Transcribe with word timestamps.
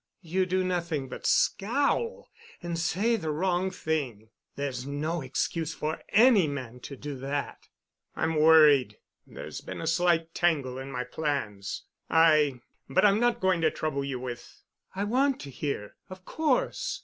You 0.23 0.47
do 0.47 0.63
nothing 0.63 1.09
but 1.09 1.27
scowl 1.27 2.27
and 2.63 2.75
say 2.79 3.17
the 3.17 3.29
wrong 3.29 3.69
thing. 3.69 4.31
There's 4.55 4.83
no 4.87 5.21
excuse 5.21 5.75
for 5.75 6.01
any 6.09 6.47
man 6.47 6.79
to 6.79 6.95
do 6.97 7.15
that." 7.19 7.67
"I'm 8.15 8.37
worried. 8.39 8.97
There's 9.27 9.61
been 9.61 9.79
a 9.79 9.85
slight 9.85 10.33
tangle 10.33 10.79
in 10.79 10.91
my 10.91 11.03
plans. 11.03 11.83
I—but 12.09 13.05
I'm 13.05 13.19
not 13.19 13.41
going 13.41 13.61
to 13.61 13.69
trouble 13.69 14.03
you 14.03 14.19
with——" 14.19 14.63
"I 14.95 15.03
want 15.03 15.39
to 15.41 15.51
hear—of 15.51 16.25
course. 16.25 16.99